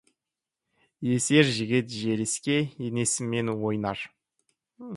[1.15, 2.57] Есер жігіт желіксе,
[2.89, 3.99] енесімен ойнар.